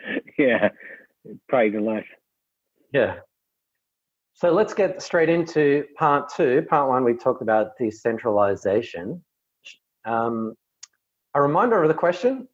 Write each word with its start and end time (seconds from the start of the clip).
yeah, 0.37 0.69
probably 1.49 1.67
even 1.67 1.85
less. 1.85 2.03
Yeah. 2.91 3.15
So 4.35 4.51
let's 4.51 4.73
get 4.73 5.01
straight 5.01 5.29
into 5.29 5.85
part 5.97 6.29
two. 6.35 6.65
Part 6.69 6.89
one, 6.89 7.03
we 7.03 7.13
talked 7.13 7.41
about 7.41 7.77
decentralization. 7.79 9.23
Um, 10.05 10.55
a 11.33 11.41
reminder 11.41 11.81
of 11.81 11.87
the 11.87 11.93
question. 11.93 12.47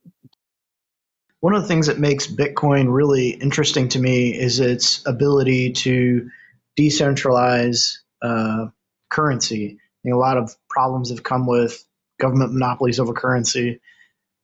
One 1.41 1.55
of 1.55 1.61
the 1.61 1.67
things 1.67 1.87
that 1.87 1.99
makes 1.99 2.27
Bitcoin 2.27 2.93
really 2.93 3.29
interesting 3.29 3.87
to 3.89 3.99
me 3.99 4.37
is 4.37 4.59
its 4.59 5.05
ability 5.07 5.71
to 5.71 6.29
decentralize 6.77 7.97
uh, 8.21 8.67
currency. 9.09 9.77
a 10.05 10.15
lot 10.15 10.37
of 10.37 10.55
problems 10.69 11.09
have 11.09 11.23
come 11.23 11.47
with 11.47 11.85
government 12.19 12.53
monopolies 12.53 12.99
over 12.99 13.13
currency. 13.13 13.79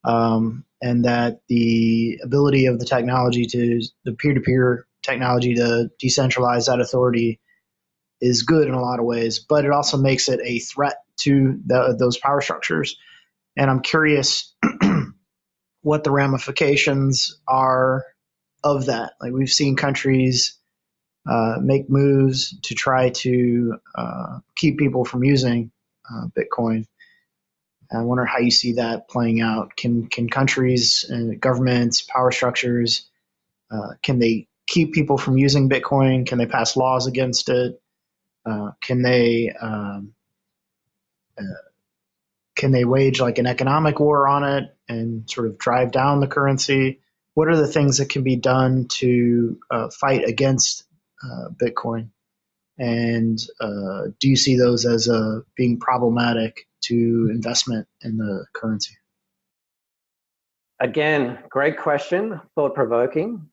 Um, 0.06 0.66
and 0.82 1.06
that 1.06 1.40
the 1.48 2.20
ability 2.24 2.68
of 2.68 2.80
the 2.80 2.86
technology 2.86 3.46
to 3.48 3.82
the 4.04 4.14
peer-to-peer 4.14 4.86
technology 5.04 5.56
to 5.56 5.90
decentralize 6.04 6.68
that 6.68 6.80
authority 6.80 7.40
is 8.22 8.44
good 8.44 8.68
in 8.68 8.74
a 8.74 8.82
lot 8.82 9.00
of 9.00 9.06
ways, 9.06 9.40
but 9.40 9.66
it 9.66 9.72
also 9.72 9.98
makes 9.98 10.30
it 10.30 10.40
a 10.44 10.60
threat 10.60 10.98
to 11.18 11.60
the, 11.66 11.96
those 11.98 12.18
power 12.18 12.42
structures. 12.42 12.98
And 13.58 13.70
I'm 13.70 13.82
curious 13.82 14.54
what 15.82 16.04
the 16.04 16.12
ramifications 16.12 17.40
are 17.48 18.04
of 18.64 18.88
that. 18.88 19.14
Like 19.22 19.32
we've 19.32 19.50
seen 19.50 19.76
countries 19.76 20.58
uh, 21.30 21.56
make 21.62 21.90
moves 21.90 22.58
to 22.64 22.76
try 22.76 23.10
to 23.10 23.76
uh, 23.96 24.40
keep 24.56 24.78
people 24.78 25.06
from 25.06 25.24
using 25.24 25.72
uh, 26.12 26.28
Bitcoin. 26.38 26.86
I 27.92 28.02
wonder 28.02 28.26
how 28.26 28.40
you 28.40 28.52
see 28.52 28.74
that 28.74 29.10
playing 29.10 29.42
out. 29.42 29.76
Can 29.76 30.08
can 30.08 30.30
countries 30.30 31.06
and 31.08 31.40
governments, 31.40 32.02
power 32.02 32.32
structures, 32.32 33.10
uh, 33.72 33.94
can 34.02 34.20
they 34.20 34.48
keep 34.68 34.94
people 34.94 35.18
from 35.18 35.38
using 35.38 35.70
Bitcoin? 35.70 36.26
Can 36.26 36.38
they 36.38 36.46
pass 36.46 36.78
laws 36.78 37.08
against 37.08 37.50
it? 37.50 37.82
Uh, 38.46 38.72
can 38.82 39.02
they 39.02 39.52
um, 39.60 40.14
uh, 41.38 41.62
can 42.56 42.72
they 42.72 42.86
wage 42.86 43.20
like 43.20 43.38
an 43.38 43.48
economic 43.48 44.00
war 44.00 44.28
on 44.28 44.44
it 44.44 44.76
and 44.88 45.30
sort 45.30 45.48
of 45.48 45.58
drive 45.58 45.92
down 45.92 46.20
the 46.20 46.28
currency? 46.28 47.02
What 47.34 47.50
are 47.50 47.58
the 47.58 47.68
things 47.68 47.98
that 47.98 48.10
can 48.10 48.24
be 48.24 48.38
done 48.38 48.88
to 48.90 49.60
uh, 49.70 49.90
fight 49.90 50.24
against 50.28 50.86
uh, 51.24 51.50
Bitcoin? 51.50 52.10
And 52.78 53.40
uh, 53.60 54.04
do 54.20 54.30
you 54.30 54.36
see 54.36 54.58
those 54.58 54.86
as 54.86 55.10
being 55.56 55.80
problematic 55.80 56.68
to 56.88 57.30
investment 57.32 57.88
in 58.02 58.18
the 58.18 58.46
currency? 58.54 58.96
Again, 60.80 61.40
great 61.50 61.78
question, 61.78 62.40
thought 62.54 62.76
provoking. 62.76 63.48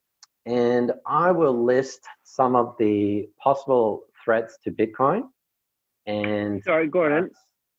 And 0.45 0.93
I 1.07 1.31
will 1.31 1.65
list 1.65 2.01
some 2.25 2.57
of 2.57 2.75
the 2.79 3.29
possible 3.43 4.05
threats 4.25 4.59
to 4.65 4.71
Bitcoin. 4.71 5.29
And 6.07 6.63
sorry, 6.65 6.89
Gordon. 6.89 7.31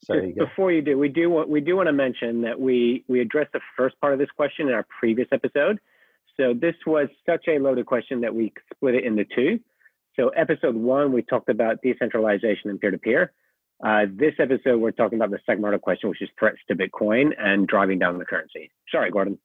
Sorry, 0.05 0.29
you 0.29 0.35
before 0.35 0.71
you 0.71 0.81
do, 0.81 0.97
we 0.97 1.09
do 1.09 1.29
want 1.29 1.49
we 1.49 1.61
do 1.61 1.75
want 1.75 1.87
to 1.87 1.93
mention 1.93 2.41
that 2.41 2.57
we 2.59 3.03
we 3.07 3.19
addressed 3.19 3.51
the 3.51 3.59
first 3.77 3.99
part 3.99 4.13
of 4.13 4.19
this 4.19 4.29
question 4.35 4.67
in 4.67 4.73
our 4.73 4.85
previous 4.99 5.27
episode. 5.31 5.79
So 6.37 6.53
this 6.53 6.75
was 6.85 7.09
such 7.25 7.47
a 7.47 7.59
loaded 7.59 7.85
question 7.85 8.21
that 8.21 8.33
we 8.33 8.53
split 8.73 8.95
it 8.95 9.03
into 9.03 9.25
two. 9.25 9.59
So 10.15 10.29
episode 10.29 10.75
one, 10.75 11.11
we 11.11 11.21
talked 11.21 11.49
about 11.49 11.81
decentralization 11.81 12.69
and 12.69 12.79
peer-to-peer. 12.79 13.31
Uh, 13.83 14.05
this 14.13 14.33
episode, 14.39 14.79
we're 14.79 14.91
talking 14.91 15.17
about 15.17 15.29
the 15.29 15.39
second 15.45 15.61
part 15.61 15.73
of 15.73 15.81
the 15.81 15.83
question, 15.83 16.09
which 16.09 16.21
is 16.21 16.29
threats 16.39 16.59
to 16.69 16.75
Bitcoin 16.75 17.33
and 17.37 17.67
driving 17.67 17.99
down 17.99 18.17
the 18.17 18.23
currency. 18.23 18.71
Sorry, 18.89 19.11
Gordon. 19.11 19.37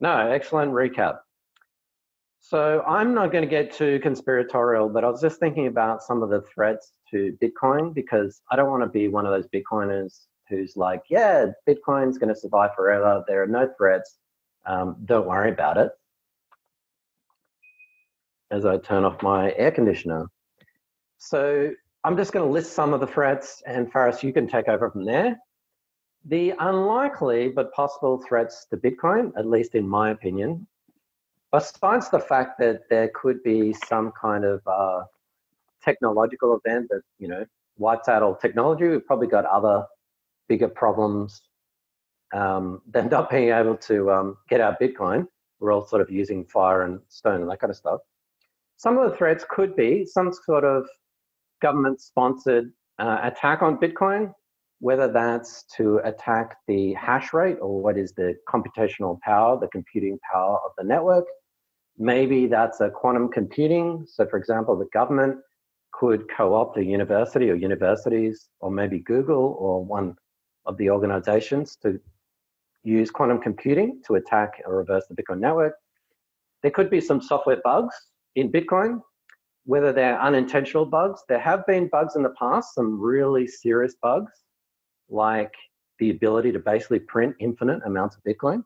No, 0.00 0.30
excellent 0.30 0.72
recap. 0.72 1.18
So 2.40 2.82
I'm 2.86 3.12
not 3.12 3.30
going 3.30 3.44
to 3.44 3.50
get 3.50 3.74
too 3.74 4.00
conspiratorial, 4.02 4.88
but 4.88 5.04
I 5.04 5.10
was 5.10 5.20
just 5.20 5.38
thinking 5.38 5.66
about 5.66 6.02
some 6.02 6.22
of 6.22 6.30
the 6.30 6.42
threats 6.42 6.92
to 7.10 7.36
Bitcoin 7.42 7.92
because 7.92 8.40
I 8.50 8.56
don't 8.56 8.70
want 8.70 8.82
to 8.82 8.88
be 8.88 9.08
one 9.08 9.26
of 9.26 9.32
those 9.32 9.48
Bitcoiners 9.48 10.20
who's 10.48 10.74
like, 10.74 11.02
yeah, 11.10 11.46
Bitcoin's 11.68 12.16
going 12.16 12.32
to 12.32 12.38
survive 12.38 12.70
forever. 12.74 13.22
There 13.28 13.42
are 13.42 13.46
no 13.46 13.70
threats. 13.76 14.16
Um, 14.64 14.96
don't 15.04 15.26
worry 15.26 15.50
about 15.50 15.76
it. 15.76 15.90
As 18.50 18.64
I 18.64 18.78
turn 18.78 19.04
off 19.04 19.22
my 19.22 19.52
air 19.56 19.70
conditioner. 19.70 20.26
So 21.18 21.72
I'm 22.04 22.18
just 22.18 22.32
going 22.32 22.46
to 22.46 22.52
list 22.52 22.74
some 22.74 22.92
of 22.92 23.00
the 23.00 23.06
threats, 23.06 23.62
and 23.66 23.90
Faris, 23.90 24.22
you 24.22 24.30
can 24.30 24.46
take 24.46 24.68
over 24.68 24.90
from 24.90 25.06
there. 25.06 25.38
The 26.26 26.52
unlikely 26.60 27.48
but 27.48 27.72
possible 27.72 28.22
threats 28.28 28.66
to 28.70 28.76
Bitcoin, 28.76 29.32
at 29.38 29.46
least 29.46 29.74
in 29.74 29.88
my 29.88 30.10
opinion, 30.10 30.66
besides 31.50 32.10
the 32.10 32.20
fact 32.20 32.58
that 32.58 32.82
there 32.90 33.10
could 33.14 33.42
be 33.42 33.72
some 33.88 34.12
kind 34.20 34.44
of 34.44 34.60
uh, 34.66 35.04
technological 35.82 36.60
event 36.62 36.88
that 36.90 37.02
you 37.18 37.28
know 37.28 37.46
wipes 37.78 38.08
out 38.08 38.22
all 38.22 38.36
technology, 38.36 38.86
we've 38.86 39.06
probably 39.06 39.26
got 39.26 39.46
other 39.46 39.86
bigger 40.46 40.68
problems 40.68 41.40
um, 42.34 42.82
than 42.86 43.08
not 43.08 43.30
being 43.30 43.48
able 43.48 43.76
to 43.78 44.10
um, 44.10 44.36
get 44.50 44.60
our 44.60 44.76
Bitcoin. 44.80 45.26
We're 45.58 45.72
all 45.72 45.86
sort 45.86 46.02
of 46.02 46.10
using 46.10 46.44
fire 46.44 46.82
and 46.82 47.00
stone 47.08 47.40
and 47.40 47.50
that 47.50 47.60
kind 47.60 47.70
of 47.70 47.76
stuff. 47.76 48.00
Some 48.76 48.98
of 48.98 49.10
the 49.10 49.16
threats 49.16 49.46
could 49.48 49.74
be 49.74 50.04
some 50.04 50.32
sort 50.32 50.64
of 50.64 50.86
government 51.64 51.98
sponsored 51.98 52.66
uh, 52.98 53.18
attack 53.22 53.62
on 53.62 53.78
Bitcoin, 53.78 54.32
whether 54.80 55.08
that's 55.10 55.64
to 55.76 55.98
attack 56.04 56.56
the 56.68 56.92
hash 56.92 57.32
rate 57.32 57.56
or 57.64 57.80
what 57.80 57.96
is 57.96 58.12
the 58.12 58.34
computational 58.52 59.18
power, 59.22 59.58
the 59.58 59.68
computing 59.68 60.18
power 60.30 60.58
of 60.66 60.72
the 60.76 60.84
network. 60.84 61.24
Maybe 61.96 62.46
that's 62.46 62.82
a 62.82 62.90
quantum 62.90 63.28
computing. 63.38 64.04
So, 64.14 64.26
for 64.26 64.36
example, 64.36 64.76
the 64.76 64.90
government 64.92 65.36
could 65.98 66.22
co-opt 66.36 66.76
a 66.76 66.84
university 66.84 67.48
or 67.50 67.54
universities 67.54 68.36
or 68.60 68.70
maybe 68.70 68.98
Google 68.98 69.56
or 69.58 69.82
one 69.82 70.16
of 70.66 70.76
the 70.76 70.90
organizations 70.90 71.76
to 71.82 71.98
use 72.82 73.10
quantum 73.10 73.40
computing 73.40 74.02
to 74.06 74.16
attack 74.16 74.50
or 74.66 74.76
reverse 74.76 75.04
the 75.08 75.14
Bitcoin 75.14 75.40
network. 75.40 75.74
There 76.62 76.74
could 76.76 76.90
be 76.90 77.00
some 77.00 77.22
software 77.22 77.60
bugs 77.64 77.94
in 78.34 78.52
Bitcoin, 78.52 79.00
whether 79.64 79.92
they're 79.92 80.20
unintentional 80.20 80.86
bugs. 80.86 81.22
There 81.28 81.38
have 81.38 81.66
been 81.66 81.88
bugs 81.88 82.16
in 82.16 82.22
the 82.22 82.34
past, 82.38 82.74
some 82.74 83.00
really 83.00 83.46
serious 83.46 83.94
bugs, 84.00 84.32
like 85.08 85.54
the 85.98 86.10
ability 86.10 86.52
to 86.52 86.58
basically 86.58 87.00
print 87.00 87.34
infinite 87.40 87.80
amounts 87.86 88.16
of 88.16 88.22
Bitcoin. 88.24 88.62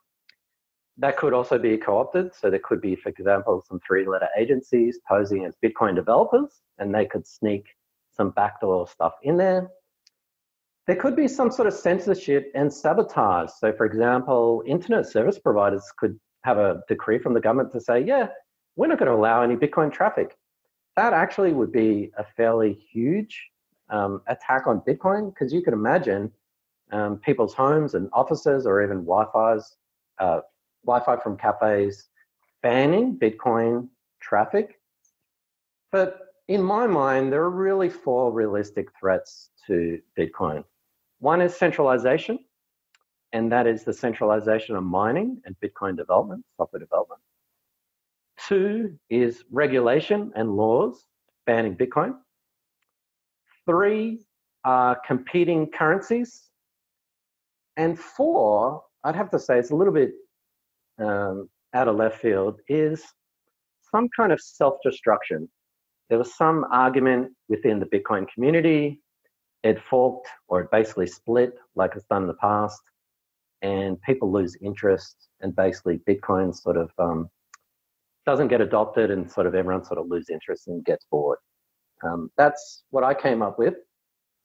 That 0.97 1.17
could 1.17 1.33
also 1.33 1.59
be 1.59 1.77
co 1.77 1.99
opted. 1.99 2.35
So 2.35 2.51
there 2.51 2.61
could 2.63 2.81
be, 2.81 2.97
for 2.97 3.09
example, 3.09 3.63
some 3.69 3.81
three 3.87 4.07
letter 4.07 4.29
agencies 4.37 4.99
posing 5.09 5.45
as 5.45 5.55
Bitcoin 5.65 5.95
developers, 5.95 6.61
and 6.79 6.93
they 6.93 7.07
could 7.07 7.27
sneak 7.27 7.67
some 8.11 8.31
backdoor 8.31 8.89
stuff 8.89 9.15
in 9.23 9.37
there. 9.37 9.69
There 10.89 10.97
could 10.97 11.15
be 11.15 11.29
some 11.29 11.53
sort 11.53 11.69
of 11.69 11.75
censorship 11.75 12.51
and 12.55 12.73
sabotage. 12.73 13.51
So, 13.59 13.73
for 13.73 13.87
example, 13.87 14.65
internet 14.67 15.07
service 15.07 15.39
providers 15.39 15.85
could 15.99 16.19
have 16.45 16.59
a 16.59 16.81
decree 16.89 17.19
from 17.19 17.35
the 17.35 17.41
government 17.41 17.71
to 17.73 17.81
say, 17.81 18.01
yeah, 18.01 18.29
we're 18.75 18.87
not 18.87 18.99
going 18.99 19.11
to 19.11 19.17
allow 19.17 19.43
any 19.43 19.55
Bitcoin 19.55 19.93
traffic. 19.93 20.35
That 20.99 21.13
actually 21.13 21.53
would 21.53 21.71
be 21.71 22.11
a 22.19 22.25
fairly 22.25 22.73
huge 22.73 23.51
um, 23.89 24.21
attack 24.27 24.67
on 24.67 24.81
Bitcoin 24.81 25.33
because 25.33 25.53
you 25.53 25.63
could 25.63 25.73
imagine 25.73 26.33
um, 26.91 27.19
people's 27.19 27.55
homes 27.55 27.95
and 27.95 28.09
offices 28.13 28.67
or 28.67 28.83
even 28.83 29.05
Wi-Fi's, 29.05 29.77
uh, 30.19 30.41
Wi-Fi 30.85 31.23
from 31.23 31.37
cafes 31.37 32.09
banning 32.65 33.17
Bitcoin 33.17 33.87
traffic. 34.19 34.81
But 35.93 36.19
in 36.49 36.61
my 36.61 36.89
mind, 36.89 37.33
there 37.33 37.43
are 37.43 37.51
really 37.51 37.89
four 37.89 38.33
realistic 38.33 38.89
threats 38.99 39.51
to 39.69 40.01
Bitcoin. 40.19 40.65
One 41.21 41.41
is 41.41 41.55
centralization, 41.55 42.41
and 43.33 43.53
that 43.53 43.69
is 43.69 43.85
the 43.85 43.93
centralization 43.93 44.75
of 44.75 44.83
mining 44.83 45.41
and 45.45 45.55
Bitcoin 45.61 45.97
development, 45.97 46.45
software 46.57 46.81
development. 46.81 47.21
Two 48.49 48.99
is 49.11 49.45
regulation 49.51 50.33
and 50.35 50.57
laws 50.57 51.05
banning 51.45 51.77
Bitcoin. 51.77 52.15
Three 53.67 54.25
are 54.65 54.99
competing 55.07 55.71
currencies 55.71 56.49
and 57.77 57.99
four, 57.99 58.83
I'd 59.05 59.15
have 59.17 59.31
to 59.33 59.39
say 59.39 59.59
it's 59.59 59.71
a 59.71 59.77
little 59.77 59.93
bit 59.93 60.13
um, 60.99 61.49
out 61.75 61.89
of 61.89 61.97
left 61.97 62.21
field, 62.21 62.61
is 62.69 63.05
some 63.91 64.09
kind 64.17 64.33
of 64.33 64.41
self 64.41 64.79
destruction. 64.83 65.49
There 66.09 66.19
was 66.19 66.35
some 66.35 66.65
argument 66.73 67.33
within 67.49 67.79
the 67.79 67.87
Bitcoin 67.87 68.27
community. 68.33 69.03
It 69.63 69.79
forked 69.91 70.29
or 70.49 70.63
it 70.63 70.71
basically 70.71 71.07
split 71.07 71.53
like 71.77 71.93
it's 71.95 72.07
done 72.07 72.23
in 72.23 72.29
the 72.29 72.35
past, 72.35 72.81
and 73.63 74.01
people 74.03 74.33
lose 74.33 74.57
interest, 74.63 75.29
and 75.41 75.55
basically 75.55 76.01
Bitcoin 76.09 76.55
sort 76.55 76.79
of 76.79 76.91
um, 76.99 77.29
doesn't 78.29 78.49
get 78.49 78.61
adopted, 78.61 79.11
and 79.11 79.31
sort 79.31 79.47
of 79.47 79.55
everyone 79.55 79.83
sort 79.83 79.99
of 79.99 80.07
loses 80.07 80.29
interest 80.29 80.69
and 80.69 80.85
gets 80.85 81.07
bored. 81.11 81.39
Um, 82.05 82.31
that's 82.37 82.85
what 82.91 83.03
I 83.03 83.15
came 83.15 83.41
up 83.41 83.59
with. 83.59 83.73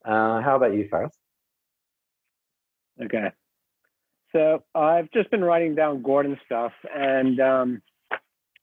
Uh, 0.06 0.39
how 0.39 0.56
about 0.56 0.74
you, 0.74 0.88
Faris? 0.89 1.12
Okay. 3.03 3.27
So 4.31 4.63
I've 4.74 5.12
just 5.12 5.30
been 5.31 5.44
writing 5.44 5.75
down 5.75 6.01
Gordon's 6.01 6.38
stuff, 6.45 6.71
and 6.95 7.41
um, 7.41 7.81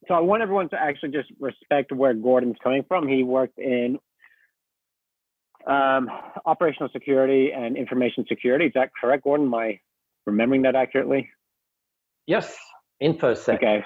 so 0.09 0.15
I 0.15 0.21
want 0.21 0.43
everyone 0.43 0.71
to 0.71 0.81
actually 0.81 1.11
just 1.11 1.29
respect 1.39 1.93
where 1.93 2.15
Gordon's 2.15 2.57
coming 2.63 2.83
from. 2.89 3.07
He 3.07 3.23
worked 3.23 3.59
in 3.59 3.99
um, 5.67 6.09
operational 6.47 6.89
security 6.95 7.53
and 7.55 7.77
information 7.77 8.25
security. 8.27 8.65
Is 8.65 8.73
that 8.75 8.89
correct, 8.99 9.25
Gordon? 9.25 9.49
Am 9.49 9.55
I 9.55 9.81
remembering 10.25 10.63
that 10.63 10.77
accurately? 10.77 11.29
Yes, 12.27 12.57
InfoSec. 13.03 13.57
Okay. 13.57 13.85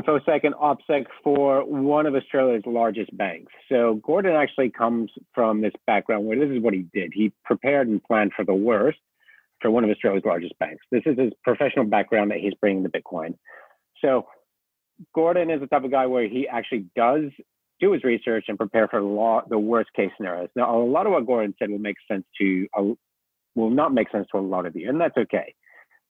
InfoSec 0.00 0.40
and 0.44 0.54
OPSEC 0.54 1.06
for 1.22 1.64
one 1.64 2.06
of 2.06 2.14
Australia's 2.14 2.62
largest 2.66 3.16
banks. 3.16 3.52
So 3.68 4.00
Gordon 4.02 4.34
actually 4.34 4.70
comes 4.70 5.10
from 5.34 5.60
this 5.60 5.72
background 5.86 6.26
where 6.26 6.38
this 6.38 6.50
is 6.50 6.62
what 6.62 6.74
he 6.74 6.86
did. 6.92 7.12
He 7.14 7.32
prepared 7.44 7.88
and 7.88 8.02
planned 8.02 8.32
for 8.34 8.44
the 8.44 8.54
worst 8.54 8.98
for 9.60 9.70
one 9.70 9.84
of 9.84 9.90
Australia's 9.90 10.24
largest 10.24 10.58
banks. 10.58 10.84
This 10.90 11.02
is 11.06 11.18
his 11.18 11.32
professional 11.42 11.84
background 11.84 12.30
that 12.30 12.38
he's 12.38 12.54
bringing 12.60 12.82
to 12.84 12.90
Bitcoin. 12.90 13.36
So 14.00 14.26
Gordon 15.14 15.50
is 15.50 15.60
the 15.60 15.66
type 15.66 15.84
of 15.84 15.90
guy 15.90 16.06
where 16.06 16.28
he 16.28 16.46
actually 16.48 16.86
does 16.94 17.30
do 17.80 17.92
his 17.92 18.04
research 18.04 18.44
and 18.48 18.56
prepare 18.56 18.88
for 18.88 19.02
law, 19.02 19.42
the 19.48 19.58
worst 19.58 19.90
case 19.94 20.10
scenarios. 20.16 20.48
Now, 20.54 20.76
a 20.76 20.84
lot 20.84 21.06
of 21.06 21.12
what 21.12 21.26
Gordon 21.26 21.54
said 21.58 21.70
will 21.70 21.78
make 21.78 21.96
sense 22.10 22.24
to, 22.40 22.68
uh, 22.76 22.82
will 23.54 23.70
not 23.70 23.92
make 23.92 24.10
sense 24.10 24.26
to 24.32 24.38
a 24.38 24.40
lot 24.40 24.66
of 24.66 24.76
you, 24.76 24.88
and 24.88 25.00
that's 25.00 25.16
okay. 25.16 25.54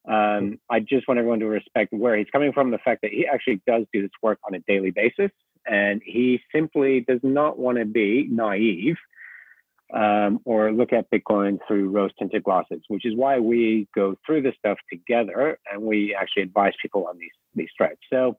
Um, 0.07 0.59
I 0.71 0.81
just 0.81 1.09
want 1.09 1.19
everyone 1.19 1.41
to 1.41 1.47
respect 1.47 1.93
where 1.93 2.17
he's 2.17 2.27
coming 2.31 2.53
from, 2.53 2.71
the 2.71 2.79
fact 2.79 3.03
that 3.03 3.11
he 3.11 3.27
actually 3.27 3.63
does 3.67 3.85
do 3.93 4.03
this 4.03 4.11
work 4.23 4.39
on 4.47 4.55
a 4.55 4.61
daily 4.61 4.91
basis, 4.91 5.31
and 5.67 6.03
he 6.05 6.41
simply 6.55 7.01
does 7.01 7.21
not 7.23 7.59
want 7.59 7.79
to 7.79 7.85
be 7.85 8.29
naive 8.31 8.97
um, 9.93 10.41
or 10.45 10.73
look 10.73 10.93
at 10.93 11.11
Bitcoin 11.11 11.59
through 11.67 11.91
rose 11.91 12.11
tinted 12.19 12.43
glasses, 12.43 12.83
which 12.89 13.07
is 13.07 13.15
why 13.15 13.39
we 13.39 13.89
go 13.95 14.17
through 14.27 14.43
this 14.43 14.55
stuff 14.59 14.79
together 14.91 15.59
and 15.71 15.83
we 15.83 16.15
actually 16.19 16.43
advise 16.43 16.73
people 16.83 17.07
on 17.07 17.19
these, 17.19 17.31
these 17.55 17.69
threads. 17.77 17.99
So 18.13 18.37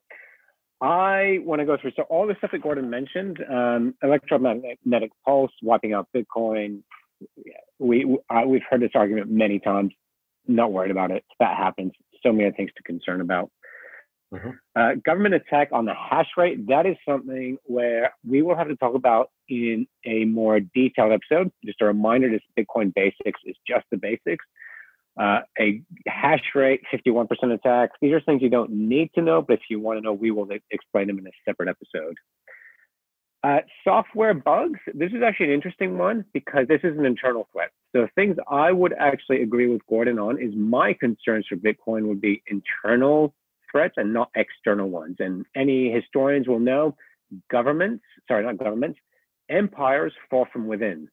I 0.80 1.38
want 1.42 1.60
to 1.60 1.66
go 1.66 1.76
through 1.80 1.92
so 1.96 2.02
all 2.02 2.26
the 2.26 2.34
stuff 2.38 2.50
that 2.52 2.62
Gordon 2.62 2.90
mentioned, 2.90 3.38
um, 3.50 3.94
electromagnetic 4.02 5.10
pulse, 5.24 5.52
wiping 5.62 5.94
out 5.94 6.08
Bitcoin. 6.14 6.82
We, 7.78 8.18
uh, 8.28 8.42
we've 8.46 8.62
heard 8.68 8.82
this 8.82 8.90
argument 8.94 9.30
many 9.30 9.58
times. 9.58 9.92
Not 10.48 10.72
worried 10.72 10.90
about 10.90 11.10
it. 11.10 11.24
That 11.40 11.56
happens. 11.56 11.92
So 12.22 12.32
many 12.32 12.50
things 12.52 12.70
to 12.76 12.82
concern 12.82 13.20
about. 13.20 13.50
Mm-hmm. 14.34 14.50
Uh, 14.74 14.94
government 15.04 15.34
attack 15.34 15.68
on 15.72 15.84
the 15.84 15.94
hash 15.94 16.30
rate, 16.36 16.66
that 16.66 16.84
is 16.84 16.96
something 17.08 17.58
where 17.64 18.12
we 18.28 18.42
will 18.42 18.56
have 18.56 18.68
to 18.68 18.76
talk 18.76 18.94
about 18.94 19.30
in 19.48 19.86
a 20.04 20.24
more 20.24 20.58
detailed 20.60 21.12
episode. 21.12 21.50
Just 21.64 21.80
a 21.80 21.86
reminder 21.86 22.28
this 22.30 22.40
Bitcoin 22.58 22.92
basics 22.92 23.40
is 23.44 23.56
just 23.66 23.86
the 23.90 23.96
basics. 23.96 24.44
Uh, 25.18 25.40
a 25.58 25.80
hash 26.06 26.42
rate, 26.54 26.82
51% 26.92 27.26
attack. 27.54 27.90
These 28.02 28.12
are 28.12 28.20
things 28.20 28.42
you 28.42 28.50
don't 28.50 28.70
need 28.70 29.10
to 29.14 29.22
know, 29.22 29.40
but 29.40 29.54
if 29.54 29.60
you 29.70 29.80
want 29.80 29.98
to 29.98 30.02
know, 30.02 30.12
we 30.12 30.30
will 30.30 30.48
explain 30.70 31.06
them 31.06 31.18
in 31.18 31.26
a 31.26 31.30
separate 31.48 31.68
episode. 31.68 32.16
Uh, 33.46 33.60
software 33.84 34.34
bugs. 34.34 34.80
This 34.92 35.12
is 35.12 35.22
actually 35.24 35.46
an 35.46 35.52
interesting 35.52 35.98
one 35.98 36.24
because 36.32 36.66
this 36.66 36.80
is 36.82 36.98
an 36.98 37.06
internal 37.06 37.46
threat. 37.52 37.70
So 37.94 38.08
things 38.16 38.36
I 38.50 38.72
would 38.72 38.92
actually 38.98 39.42
agree 39.42 39.68
with 39.68 39.86
Gordon 39.86 40.18
on 40.18 40.42
is 40.42 40.52
my 40.56 40.94
concerns 40.94 41.46
for 41.48 41.54
Bitcoin 41.54 42.08
would 42.08 42.20
be 42.20 42.42
internal 42.48 43.34
threats 43.70 43.94
and 43.98 44.12
not 44.12 44.30
external 44.34 44.90
ones. 44.90 45.18
And 45.20 45.46
any 45.54 45.92
historians 45.92 46.48
will 46.48 46.58
know 46.58 46.96
governments, 47.48 48.02
sorry, 48.26 48.42
not 48.42 48.58
governments, 48.58 48.98
empires 49.48 50.12
fall 50.28 50.48
from 50.52 50.66
within. 50.66 51.08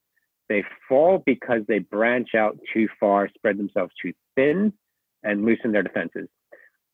They 0.49 0.63
fall 0.89 1.21
because 1.23 1.61
they 1.67 1.79
branch 1.79 2.29
out 2.35 2.57
too 2.73 2.87
far, 2.99 3.29
spread 3.35 3.59
themselves 3.59 3.93
too 4.01 4.13
thin, 4.35 4.73
and 5.21 5.45
loosen 5.45 5.71
their 5.71 5.83
defenses. 5.83 6.29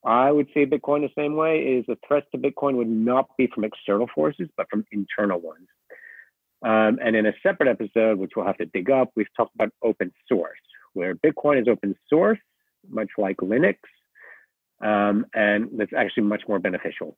I 0.05 0.31
would 0.31 0.47
say 0.53 0.65
Bitcoin 0.65 1.01
the 1.01 1.09
same 1.17 1.35
way 1.35 1.59
is 1.59 1.85
the 1.87 1.97
threats 2.07 2.27
to 2.31 2.37
Bitcoin 2.37 2.75
would 2.75 2.87
not 2.87 3.29
be 3.37 3.47
from 3.47 3.65
external 3.65 4.07
forces, 4.13 4.47
but 4.55 4.67
from 4.69 4.85
internal 4.91 5.39
ones. 5.39 5.67
Um, 6.61 6.99
and 7.03 7.15
in 7.15 7.25
a 7.25 7.33
separate 7.43 7.69
episode, 7.69 8.17
which 8.17 8.31
we'll 8.35 8.45
have 8.45 8.57
to 8.57 8.65
dig 8.65 8.89
up, 8.89 9.11
we've 9.15 9.27
talked 9.35 9.55
about 9.55 9.71
open 9.83 10.11
source, 10.27 10.59
where 10.93 11.15
Bitcoin 11.15 11.61
is 11.61 11.67
open 11.69 11.95
source, 12.09 12.39
much 12.89 13.09
like 13.17 13.37
Linux, 13.37 13.75
um, 14.81 15.25
and 15.33 15.69
that's 15.77 15.93
actually 15.97 16.23
much 16.23 16.43
more 16.47 16.59
beneficial. 16.59 17.17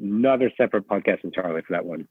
Another 0.00 0.50
separate 0.56 0.88
podcast 0.88 1.24
entirely 1.24 1.62
for 1.62 1.72
that 1.72 1.84
one. 1.84 2.08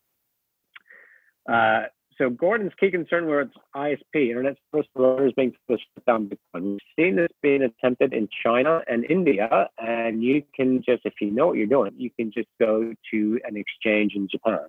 Uh, 1.50 1.84
so 2.18 2.30
Gordon's 2.30 2.74
key 2.80 2.92
concern 2.92 3.28
was 3.28 3.48
ISP, 3.76 4.30
Internet 4.30 4.58
Service 4.72 4.88
Providers 4.96 5.34
being 5.36 5.54
shut 5.70 5.80
down 6.06 6.30
Bitcoin. 6.30 6.64
We've 6.64 6.80
seen 6.98 7.16
this 7.16 7.30
being 7.42 7.64
attempted 7.64 8.14
in 8.14 8.28
China 8.44 8.82
and 8.88 9.06
India, 9.10 9.70
and 9.78 10.24
you 10.24 10.44
can 10.56 10.84
just, 10.84 11.02
if 11.06 11.14
you 11.22 11.32
know 11.32 11.48
what 11.48 11.58
you're 11.58 11.68
doing, 11.68 11.94
you 11.98 12.10
can 12.10 12.32
just 12.32 12.50
go 12.60 12.94
to 13.12 13.40
an 13.46 13.58
exchange 13.58 14.14
in 14.16 14.28
Japan, 14.30 14.68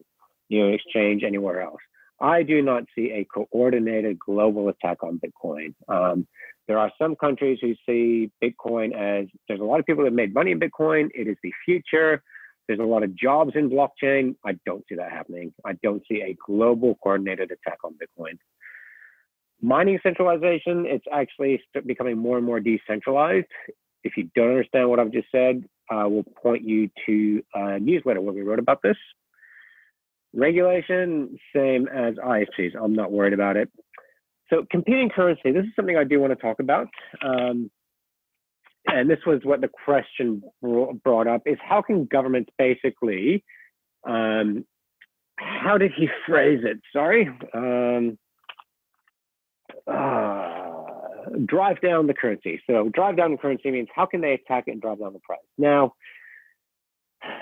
you 0.49 0.61
know, 0.61 0.73
exchange 0.73 1.23
anywhere 1.23 1.63
else. 1.63 1.81
I 2.21 2.43
do 2.43 2.63
not 2.63 2.85
see 2.95 3.11
a 3.11 3.25
coordinated 3.25 4.19
global 4.19 4.69
attack 4.69 5.03
on 5.03 5.21
Bitcoin. 5.21 5.75
Um, 5.89 6.27
there 6.67 6.79
are 6.79 6.91
some 6.99 7.17
countries 7.17 7.59
who 7.61 7.75
see 7.87 8.31
Bitcoin 8.43 8.95
as 8.95 9.27
there's 9.49 9.61
a 9.61 9.65
lot 9.65 9.81
of 9.81 9.87
people 9.87 10.05
that 10.05 10.13
made 10.13 10.33
money 10.33 10.53
in 10.53 10.61
Bitcoin. 10.61 11.11
It 11.15 11.29
is 11.29 11.37
the 11.43 11.53
future. 11.65 12.23
There's 12.67 12.81
a 12.81 12.85
lot 12.85 13.03
of 13.03 13.15
jobs 13.15 13.53
in 13.55 13.71
blockchain. 13.71 14.37
I 14.45 14.57
don't 14.65 14.85
see 14.89 14.95
that 14.95 15.13
happening. 15.13 15.53
I 15.65 15.73
don't 15.83 16.03
see 16.11 16.23
a 16.23 16.37
global 16.47 16.97
coordinated 17.03 17.51
attack 17.51 17.79
on 17.85 17.95
Bitcoin. 17.95 18.39
Mining 19.61 19.99
centralization, 20.03 20.85
it's 20.87 21.05
actually 21.13 21.61
becoming 21.87 22.19
more 22.19 22.37
and 22.37 22.47
more 22.47 22.61
decentralized. 22.61 23.47
If 24.03 24.17
you 24.17 24.29
don't 24.35 24.51
understand 24.51 24.91
what 24.91 24.99
I've 24.99 25.13
just 25.13 25.29
said, 25.31 25.65
I 25.91 26.05
will 26.07 26.25
point 26.43 26.65
you 26.65 26.91
to 27.07 27.43
a 27.55 27.79
newsletter 27.79 28.21
where 28.21 28.35
we 28.35 28.43
wrote 28.43 28.59
about 28.59 28.81
this. 28.83 28.97
Regulation, 30.35 31.39
same 31.55 31.87
as 31.89 32.15
ISPs. 32.17 32.73
I'm 32.81 32.95
not 32.95 33.13
worried 33.13 33.33
about 33.33 33.57
it. 33.57 33.71
So 34.51 34.67
competing 34.71 35.09
currency, 35.09 35.53
this 35.53 35.65
is 35.65 35.71
something 35.77 35.97
I 35.97 36.05
do 36.05 36.21
want 36.21 36.33
to 36.33 36.37
talk 36.37 36.61
about. 36.61 36.89
Um, 37.23 37.71
and 38.87 39.09
this 39.09 39.21
was 39.27 39.41
what 39.45 39.61
the 39.61 39.71
question 39.85 40.43
brought 40.63 41.27
up 41.27 41.43
is 41.47 41.59
how 41.63 41.83
can 41.83 42.05
governments 42.05 42.51
basically 42.59 43.45
um, 44.09 44.65
how 45.37 45.79
did 45.79 45.93
he 45.97 46.09
phrase 46.27 46.61
it 46.65 46.79
sorry 46.93 47.29
um, 47.55 48.19
uh, 49.87 50.73
drive 51.45 51.81
down 51.81 52.07
the 52.07 52.15
currency 52.15 52.61
so 52.69 52.89
drive 52.91 53.17
down 53.17 53.33
the 53.33 53.39
currency 53.39 53.71
means 53.71 53.89
how 53.95 54.07
can 54.07 54.21
they 54.21 54.33
attack 54.33 54.65
it 54.67 54.73
and 54.73 54.81
drive 54.81 54.99
down 54.99 55.13
the 55.13 55.21
price 55.21 55.41
now 55.59 55.93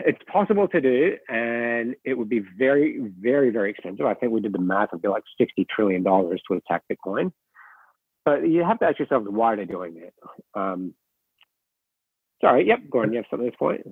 it's 0.04 0.20
possible 0.30 0.68
to 0.68 0.80
do, 0.80 1.16
and 1.28 1.96
it 2.04 2.16
would 2.16 2.28
be 2.28 2.40
very, 2.56 3.00
very, 3.20 3.50
very 3.50 3.70
expensive. 3.70 4.06
I 4.06 4.14
think 4.14 4.32
we 4.32 4.40
did 4.40 4.52
the 4.52 4.60
math; 4.60 4.90
it'd 4.92 5.02
be 5.02 5.08
like 5.08 5.24
sixty 5.36 5.66
trillion 5.74 6.02
dollars 6.02 6.40
to 6.48 6.54
attack 6.54 6.82
Bitcoin. 6.90 7.32
But 8.24 8.48
you 8.48 8.62
have 8.64 8.78
to 8.78 8.86
ask 8.86 8.98
yourself, 8.98 9.24
why 9.24 9.52
are 9.52 9.56
they 9.56 9.64
doing 9.64 9.96
it? 9.96 10.14
Um, 10.54 10.94
sorry, 12.42 12.66
yep, 12.66 12.80
Gordon, 12.90 13.12
you 13.12 13.18
have 13.18 13.26
something 13.30 13.50
to 13.50 13.56
point. 13.56 13.86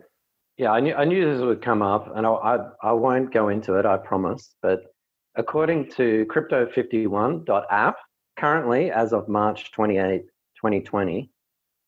Yeah, 0.56 0.72
I 0.72 0.80
knew 0.80 0.94
I 0.94 1.04
knew 1.04 1.32
this 1.32 1.42
would 1.42 1.62
come 1.62 1.82
up, 1.82 2.10
and 2.14 2.26
I 2.26 2.30
I, 2.30 2.58
I 2.82 2.92
won't 2.92 3.32
go 3.32 3.48
into 3.48 3.74
it, 3.74 3.86
I 3.86 3.96
promise. 3.96 4.54
But 4.60 4.92
according 5.36 5.90
to 5.92 6.26
Crypto51.app, 6.26 7.96
currently 8.36 8.90
as 8.90 9.14
of 9.14 9.28
March 9.28 9.70
28, 9.72 10.22
2020, 10.56 11.30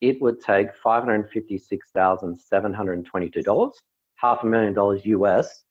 it 0.00 0.22
would 0.22 0.40
take 0.40 0.68
$556,722 0.84 3.72
half 4.16 4.42
a 4.42 4.46
million 4.46 4.72
dollars 4.72 5.04
US 5.04 5.64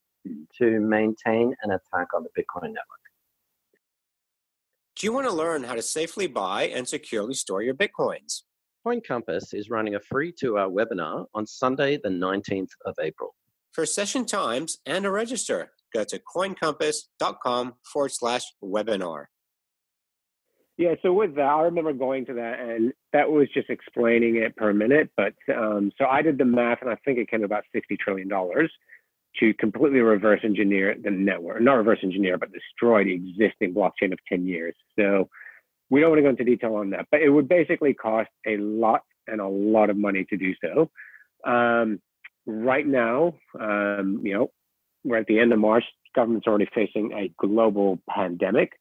to 0.57 0.79
maintain 0.79 1.55
an 1.63 1.71
attack 1.71 2.07
on 2.13 2.23
the 2.23 2.29
Bitcoin 2.37 2.67
network. 2.67 2.85
Do 4.95 5.07
you 5.07 5.13
want 5.13 5.27
to 5.27 5.33
learn 5.33 5.63
how 5.63 5.73
to 5.73 5.81
safely 5.81 6.27
buy 6.27 6.63
and 6.63 6.87
securely 6.87 7.33
store 7.33 7.63
your 7.63 7.73
Bitcoins? 7.73 8.43
Coin 8.83 9.01
Compass 9.07 9.53
is 9.53 9.69
running 9.69 9.95
a 9.95 9.99
free 9.99 10.31
two 10.31 10.57
hour 10.57 10.69
webinar 10.69 11.25
on 11.35 11.45
Sunday, 11.45 11.99
the 12.01 12.09
19th 12.09 12.71
of 12.85 12.95
April. 12.99 13.35
For 13.73 13.85
session 13.85 14.25
times 14.25 14.79
and 14.85 15.03
to 15.03 15.11
register, 15.11 15.71
go 15.93 16.03
to 16.03 16.19
coincompass.com 16.19 17.75
forward 17.83 18.11
slash 18.11 18.43
webinar. 18.63 19.25
Yeah, 20.77 20.95
so 21.03 21.13
with 21.13 21.35
that, 21.35 21.43
I 21.43 21.61
remember 21.61 21.93
going 21.93 22.25
to 22.25 22.33
that, 22.33 22.59
and 22.59 22.91
that 23.13 23.29
was 23.29 23.47
just 23.53 23.69
explaining 23.69 24.37
it 24.37 24.55
per 24.55 24.73
minute. 24.73 25.11
But 25.15 25.35
um, 25.55 25.91
so 25.97 26.05
I 26.05 26.23
did 26.23 26.39
the 26.39 26.45
math, 26.45 26.81
and 26.81 26.89
I 26.89 26.97
think 27.05 27.19
it 27.19 27.29
came 27.29 27.41
to 27.41 27.45
about 27.45 27.65
sixty 27.71 27.97
trillion 27.97 28.27
dollars 28.27 28.71
to 29.39 29.53
completely 29.53 29.99
reverse 29.99 30.41
engineer 30.43 30.95
the 31.01 31.11
network, 31.11 31.61
not 31.61 31.75
reverse 31.75 31.99
engineer, 32.01 32.37
but 32.37 32.49
destroy 32.51 33.03
the 33.03 33.13
existing 33.13 33.75
blockchain 33.75 34.11
of 34.11 34.17
ten 34.27 34.47
years. 34.47 34.73
So 34.97 35.29
we 35.91 35.99
don't 35.99 36.09
want 36.09 36.19
to 36.19 36.23
go 36.23 36.29
into 36.29 36.45
detail 36.45 36.75
on 36.75 36.89
that, 36.91 37.05
but 37.11 37.21
it 37.21 37.29
would 37.29 37.47
basically 37.47 37.93
cost 37.93 38.29
a 38.47 38.57
lot 38.57 39.01
and 39.27 39.41
a 39.41 39.47
lot 39.47 39.89
of 39.89 39.97
money 39.97 40.25
to 40.29 40.37
do 40.37 40.53
so. 40.63 40.89
Um, 41.49 42.01
right 42.45 42.87
now, 42.87 43.35
um, 43.59 44.21
you 44.23 44.33
know, 44.33 44.51
we're 45.03 45.17
at 45.17 45.27
the 45.27 45.39
end 45.39 45.51
of 45.53 45.59
March. 45.59 45.83
Government's 46.15 46.47
are 46.47 46.51
already 46.51 46.69
facing 46.73 47.11
a 47.13 47.33
global 47.37 47.99
pandemic. 48.09 48.71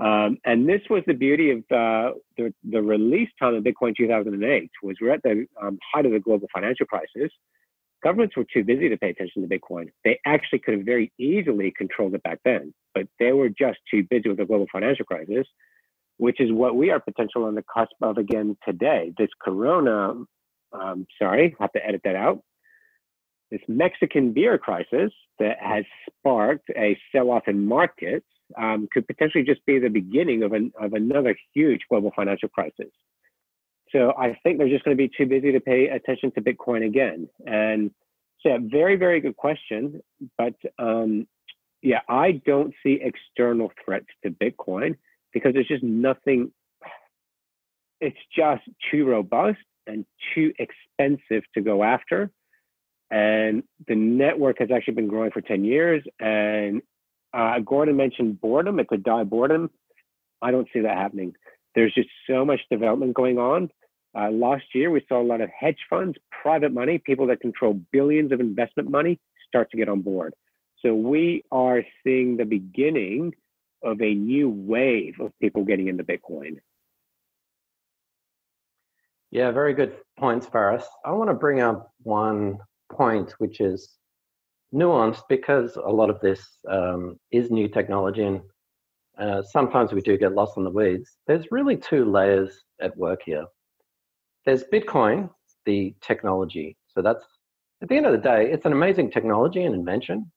Um, 0.00 0.38
and 0.44 0.66
this 0.66 0.80
was 0.88 1.02
the 1.06 1.12
beauty 1.12 1.50
of 1.50 1.58
uh, 1.70 2.14
the, 2.38 2.54
the 2.68 2.80
release 2.80 3.28
time 3.38 3.54
of 3.54 3.62
Bitcoin 3.62 3.94
2008 3.94 4.70
was 4.82 4.96
we're 5.00 5.12
at 5.12 5.22
the 5.22 5.46
um, 5.60 5.78
height 5.92 6.06
of 6.06 6.12
the 6.12 6.20
global 6.20 6.48
financial 6.54 6.86
crisis. 6.86 7.30
Governments 8.02 8.34
were 8.34 8.46
too 8.50 8.64
busy 8.64 8.88
to 8.88 8.96
pay 8.96 9.10
attention 9.10 9.46
to 9.46 9.58
Bitcoin. 9.58 9.90
They 10.04 10.18
actually 10.24 10.60
could 10.60 10.74
have 10.74 10.86
very 10.86 11.12
easily 11.18 11.70
controlled 11.76 12.14
it 12.14 12.22
back 12.22 12.38
then, 12.46 12.72
but 12.94 13.08
they 13.18 13.32
were 13.32 13.50
just 13.50 13.78
too 13.90 14.06
busy 14.08 14.30
with 14.30 14.38
the 14.38 14.46
global 14.46 14.66
financial 14.72 15.04
crisis, 15.04 15.46
which 16.20 16.38
is 16.38 16.52
what 16.52 16.76
we 16.76 16.90
are 16.90 17.00
potentially 17.00 17.44
on 17.44 17.54
the 17.54 17.64
cusp 17.74 17.96
of 18.02 18.18
again 18.18 18.54
today. 18.68 19.10
This 19.16 19.30
Corona, 19.42 20.22
um, 20.70 21.06
sorry, 21.20 21.56
have 21.58 21.72
to 21.72 21.84
edit 21.84 22.02
that 22.04 22.14
out. 22.14 22.42
This 23.50 23.62
Mexican 23.66 24.32
beer 24.32 24.58
crisis 24.58 25.12
that 25.38 25.56
has 25.60 25.84
sparked 26.06 26.68
a 26.76 26.98
sell-off 27.10 27.44
in 27.48 27.64
markets 27.64 28.26
um, 28.58 28.86
could 28.92 29.06
potentially 29.06 29.44
just 29.44 29.64
be 29.64 29.78
the 29.78 29.88
beginning 29.88 30.42
of, 30.42 30.52
an, 30.52 30.72
of 30.78 30.92
another 30.92 31.34
huge 31.54 31.80
global 31.88 32.12
financial 32.14 32.50
crisis. 32.50 32.92
So 33.90 34.12
I 34.16 34.38
think 34.42 34.58
they're 34.58 34.68
just 34.68 34.84
going 34.84 34.96
to 34.96 35.02
be 35.02 35.10
too 35.16 35.26
busy 35.26 35.52
to 35.52 35.60
pay 35.60 35.88
attention 35.88 36.32
to 36.32 36.42
Bitcoin 36.42 36.86
again. 36.86 37.30
And 37.46 37.92
so, 38.42 38.50
yeah, 38.50 38.58
very, 38.60 38.96
very 38.96 39.20
good 39.20 39.36
question. 39.36 40.02
But 40.36 40.54
um, 40.78 41.26
yeah, 41.82 42.00
I 42.10 42.42
don't 42.44 42.74
see 42.82 43.00
external 43.02 43.72
threats 43.82 44.06
to 44.22 44.30
Bitcoin 44.30 44.96
because 45.32 45.54
there's 45.54 45.68
just 45.68 45.82
nothing, 45.82 46.52
it's 48.00 48.16
just 48.36 48.62
too 48.90 49.06
robust 49.06 49.58
and 49.86 50.04
too 50.34 50.52
expensive 50.58 51.44
to 51.54 51.60
go 51.60 51.82
after. 51.82 52.30
And 53.10 53.64
the 53.88 53.96
network 53.96 54.58
has 54.60 54.70
actually 54.70 54.94
been 54.94 55.08
growing 55.08 55.32
for 55.32 55.40
10 55.40 55.64
years 55.64 56.02
and 56.20 56.82
uh, 57.32 57.58
Gordon 57.60 57.96
mentioned 57.96 58.40
boredom. 58.40 58.80
It 58.80 58.88
could 58.88 59.02
die 59.02 59.24
boredom. 59.24 59.70
I 60.42 60.50
don't 60.50 60.68
see 60.72 60.80
that 60.80 60.96
happening. 60.96 61.34
There's 61.74 61.94
just 61.94 62.08
so 62.28 62.44
much 62.44 62.60
development 62.70 63.14
going 63.14 63.38
on. 63.38 63.70
Uh, 64.18 64.30
last 64.30 64.64
year, 64.74 64.90
we 64.90 65.04
saw 65.08 65.20
a 65.20 65.22
lot 65.22 65.40
of 65.40 65.50
hedge 65.56 65.78
funds, 65.88 66.18
private 66.42 66.72
money, 66.72 66.98
people 66.98 67.26
that 67.28 67.40
control 67.40 67.80
billions 67.92 68.32
of 68.32 68.40
investment 68.40 68.90
money 68.90 69.20
start 69.46 69.70
to 69.70 69.76
get 69.76 69.88
on 69.88 70.00
board. 70.00 70.34
So 70.82 70.94
we 70.94 71.44
are 71.52 71.82
seeing 72.02 72.36
the 72.36 72.44
beginning 72.44 73.34
of 73.82 74.00
a 74.02 74.14
new 74.14 74.48
wave 74.48 75.20
of 75.20 75.32
people 75.40 75.64
getting 75.64 75.88
into 75.88 76.04
Bitcoin. 76.04 76.56
Yeah, 79.30 79.50
very 79.52 79.74
good 79.74 79.96
points, 80.18 80.46
Faris. 80.46 80.84
I 81.04 81.12
want 81.12 81.30
to 81.30 81.34
bring 81.34 81.60
up 81.60 81.92
one 82.02 82.58
point, 82.92 83.32
which 83.38 83.60
is 83.60 83.96
nuanced 84.74 85.22
because 85.28 85.76
a 85.76 85.88
lot 85.88 86.10
of 86.10 86.20
this 86.20 86.44
um, 86.68 87.18
is 87.30 87.50
new 87.50 87.68
technology 87.68 88.24
and 88.24 88.40
uh, 89.18 89.42
sometimes 89.42 89.92
we 89.92 90.00
do 90.00 90.16
get 90.16 90.32
lost 90.32 90.56
in 90.56 90.64
the 90.64 90.70
weeds. 90.70 91.16
There's 91.26 91.50
really 91.50 91.76
two 91.76 92.04
layers 92.04 92.64
at 92.80 92.96
work 92.96 93.20
here. 93.24 93.44
There's 94.46 94.64
Bitcoin, 94.72 95.28
the 95.66 95.94
technology. 96.00 96.76
So 96.88 97.02
that's 97.02 97.22
at 97.82 97.88
the 97.88 97.96
end 97.96 98.06
of 98.06 98.12
the 98.12 98.18
day, 98.18 98.50
it's 98.50 98.66
an 98.66 98.72
amazing 98.72 99.10
technology 99.10 99.64
and 99.64 99.74
invention, 99.74 100.30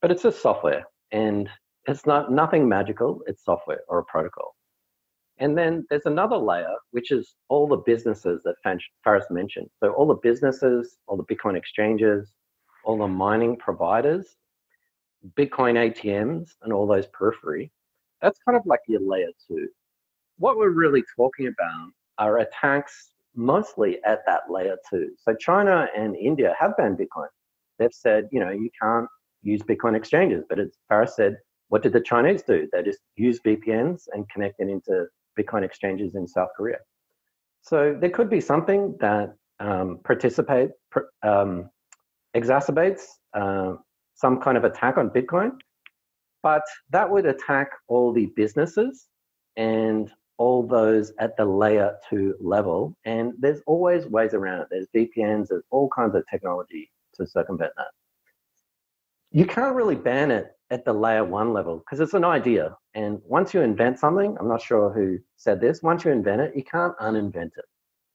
but 0.00 0.10
it's 0.10 0.22
just 0.22 0.40
software 0.40 0.84
and 1.12 1.48
it's 1.86 2.06
not 2.06 2.30
nothing 2.32 2.68
magical. 2.68 3.20
It's 3.26 3.44
software 3.44 3.80
or 3.88 4.00
a 4.00 4.04
protocol. 4.04 4.54
And 5.38 5.56
then 5.56 5.86
there's 5.88 6.04
another 6.04 6.36
layer, 6.36 6.74
which 6.90 7.10
is 7.10 7.34
all 7.48 7.66
the 7.66 7.78
businesses 7.78 8.42
that 8.44 8.56
Faris 9.02 9.24
mentioned. 9.30 9.70
So 9.82 9.92
all 9.92 10.06
the 10.06 10.20
businesses, 10.22 10.98
all 11.06 11.16
the 11.16 11.24
Bitcoin 11.24 11.56
exchanges, 11.56 12.32
all 12.84 12.98
the 12.98 13.08
mining 13.08 13.56
providers, 13.56 14.36
Bitcoin 15.38 15.76
ATMs, 15.76 16.50
and 16.62 16.72
all 16.72 16.86
those 16.86 17.06
periphery, 17.08 17.72
that's 18.20 18.38
kind 18.46 18.56
of 18.56 18.66
like 18.66 18.80
your 18.86 19.00
layer 19.00 19.30
two. 19.48 19.68
What 20.36 20.58
we're 20.58 20.70
really 20.70 21.04
talking 21.16 21.46
about 21.46 21.90
are 22.18 22.38
attacks 22.38 23.12
mostly 23.34 24.02
at 24.04 24.20
that 24.26 24.50
layer 24.50 24.76
two. 24.90 25.10
So 25.16 25.34
China 25.34 25.88
and 25.96 26.16
India 26.16 26.54
have 26.58 26.76
banned 26.76 26.98
Bitcoin. 26.98 27.28
They've 27.78 27.92
said, 27.92 28.28
you 28.30 28.40
know, 28.40 28.50
you 28.50 28.68
can't 28.80 29.08
use 29.42 29.62
Bitcoin 29.62 29.96
exchanges. 29.96 30.44
But 30.48 30.58
as 30.58 30.68
Faris 30.88 31.16
said, 31.16 31.38
what 31.70 31.82
did 31.82 31.92
the 31.92 32.00
Chinese 32.00 32.42
do? 32.42 32.68
They 32.72 32.82
just 32.82 32.98
use 33.16 33.40
VPNs 33.40 34.02
and 34.12 34.28
connected 34.28 34.68
into 34.68 35.06
Bitcoin 35.38 35.62
exchanges 35.64 36.14
in 36.16 36.26
South 36.26 36.50
Korea. 36.56 36.78
So 37.62 37.96
there 37.98 38.10
could 38.10 38.28
be 38.28 38.40
something 38.40 38.96
that 39.00 39.34
um, 39.60 40.00
participate 40.04 40.70
um, 41.22 41.70
exacerbates 42.36 43.02
uh, 43.34 43.74
some 44.14 44.40
kind 44.40 44.56
of 44.56 44.64
attack 44.64 44.98
on 44.98 45.10
Bitcoin, 45.10 45.52
but 46.42 46.62
that 46.90 47.08
would 47.08 47.26
attack 47.26 47.70
all 47.86 48.12
the 48.12 48.26
businesses 48.34 49.06
and 49.56 50.12
all 50.38 50.66
those 50.66 51.12
at 51.20 51.36
the 51.36 51.44
layer 51.44 51.94
two 52.08 52.34
level. 52.40 52.96
And 53.04 53.32
there's 53.38 53.60
always 53.66 54.06
ways 54.06 54.34
around 54.34 54.62
it. 54.62 54.68
There's 54.70 54.88
VPNs, 54.94 55.48
there's 55.48 55.62
all 55.70 55.88
kinds 55.94 56.16
of 56.16 56.24
technology 56.28 56.90
to 57.14 57.26
circumvent 57.26 57.72
that. 57.76 57.88
You 59.32 59.46
can't 59.46 59.76
really 59.76 59.94
ban 59.94 60.30
it 60.32 60.52
at 60.70 60.84
the 60.84 60.92
layer 60.92 61.24
one 61.24 61.52
level 61.52 61.78
because 61.78 62.00
it's 62.00 62.14
an 62.14 62.24
idea. 62.24 62.76
And 62.94 63.20
once 63.24 63.54
you 63.54 63.60
invent 63.60 63.98
something, 63.98 64.36
I'm 64.40 64.48
not 64.48 64.60
sure 64.60 64.92
who 64.92 65.18
said 65.36 65.60
this, 65.60 65.82
once 65.82 66.04
you 66.04 66.10
invent 66.10 66.40
it, 66.40 66.56
you 66.56 66.64
can't 66.64 66.96
uninvent 66.98 67.56
it. 67.56 67.64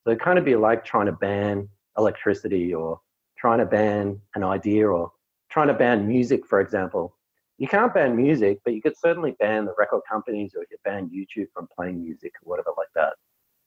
So 0.03 0.11
it 0.11 0.19
kind 0.19 0.37
of 0.37 0.45
be 0.45 0.55
like 0.55 0.83
trying 0.83 1.05
to 1.05 1.13
ban 1.13 1.69
electricity 1.97 2.73
or 2.73 2.99
trying 3.37 3.59
to 3.59 3.65
ban 3.65 4.19
an 4.35 4.43
idea 4.43 4.87
or 4.87 5.11
trying 5.49 5.67
to 5.67 5.73
ban 5.73 6.07
music, 6.07 6.45
for 6.45 6.59
example. 6.59 7.15
You 7.57 7.67
can't 7.69 7.93
ban 7.93 8.15
music, 8.15 8.59
but 8.65 8.73
you 8.73 8.81
could 8.81 8.97
certainly 8.97 9.35
ban 9.39 9.63
the 9.65 9.73
record 9.77 10.01
companies 10.09 10.53
or 10.53 10.61
you 10.61 10.67
could 10.69 10.83
ban 10.83 11.09
YouTube 11.09 11.47
from 11.53 11.69
playing 11.73 12.03
music 12.03 12.33
or 12.43 12.49
whatever 12.49 12.71
like 12.77 12.89
that. 12.95 13.13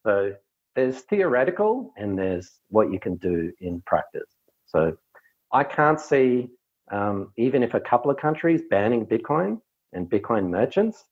So 0.04 0.34
there's 0.76 1.00
theoretical 1.00 1.92
and 1.96 2.18
there's 2.18 2.60
what 2.68 2.92
you 2.92 3.00
can 3.00 3.16
do 3.16 3.50
in 3.60 3.80
practice. 3.86 4.28
So 4.66 4.96
I 5.52 5.64
can't 5.64 5.98
see 5.98 6.50
um, 6.90 7.32
even 7.36 7.62
if 7.62 7.74
a 7.74 7.80
couple 7.80 8.10
of 8.10 8.16
countries 8.16 8.62
banning 8.70 9.06
Bitcoin 9.06 9.60
and 9.92 10.08
Bitcoin 10.08 10.48
merchants, 10.48 11.04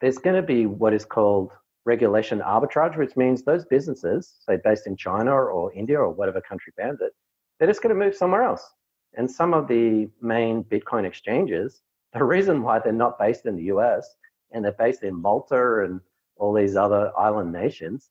there's 0.00 0.18
going 0.18 0.36
to 0.36 0.42
be 0.42 0.66
what 0.66 0.94
is 0.94 1.04
called 1.04 1.50
regulation 1.84 2.40
arbitrage, 2.40 2.96
which 2.96 3.16
means 3.16 3.42
those 3.42 3.64
businesses, 3.64 4.34
say 4.46 4.58
based 4.62 4.86
in 4.86 4.96
China 4.96 5.32
or 5.32 5.72
India 5.72 5.98
or 5.98 6.10
whatever 6.10 6.40
country 6.40 6.72
bans 6.76 7.00
it, 7.00 7.12
they're 7.58 7.68
just 7.68 7.82
going 7.82 7.94
to 7.96 8.04
move 8.04 8.14
somewhere 8.14 8.42
else. 8.42 8.74
And 9.16 9.30
some 9.30 9.54
of 9.54 9.68
the 9.68 10.08
main 10.20 10.64
Bitcoin 10.64 11.06
exchanges, 11.06 11.80
the 12.12 12.24
reason 12.24 12.62
why 12.62 12.78
they're 12.78 12.92
not 12.92 13.18
based 13.18 13.46
in 13.46 13.56
the 13.56 13.64
US 13.64 14.14
and 14.52 14.64
they're 14.64 14.72
based 14.72 15.02
in 15.02 15.14
Malta 15.14 15.84
and 15.84 16.00
all 16.36 16.52
these 16.52 16.76
other 16.76 17.12
island 17.18 17.52
nations 17.52 18.10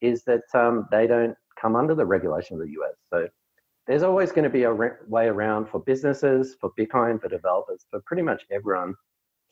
is 0.00 0.24
that 0.24 0.42
um, 0.54 0.86
they 0.90 1.06
don't 1.06 1.36
come 1.60 1.76
under 1.76 1.94
the 1.94 2.04
regulation 2.04 2.60
of 2.60 2.66
the 2.66 2.72
US. 2.80 2.96
So 3.10 3.28
there's 3.86 4.02
always 4.02 4.30
going 4.30 4.44
to 4.44 4.50
be 4.50 4.62
a 4.62 4.72
re- 4.72 4.90
way 5.08 5.26
around 5.26 5.68
for 5.68 5.80
businesses, 5.80 6.56
for 6.60 6.70
Bitcoin, 6.78 7.20
for 7.20 7.28
developers, 7.28 7.86
for 7.90 8.00
pretty 8.06 8.22
much 8.22 8.42
everyone 8.50 8.94